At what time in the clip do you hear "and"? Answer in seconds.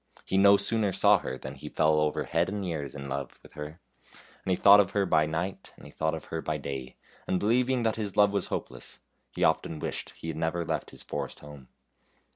2.49-2.65, 4.43-4.49, 5.77-5.85, 7.27-7.39